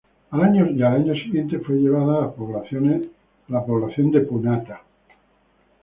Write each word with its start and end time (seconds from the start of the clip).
Y 0.31 0.81
al 0.81 0.95
año 0.95 1.13
siguiente 1.13 1.59
fue 1.59 1.75
llevada 1.75 2.17
a 2.17 2.21
la 3.49 3.59
población 3.63 4.11
de 4.11 4.21
Punata. 4.21 4.81